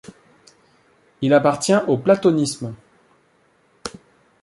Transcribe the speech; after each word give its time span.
Il 1.21 1.31
appartient 1.31 1.75
au 1.87 1.95
platonisme. 1.95 2.73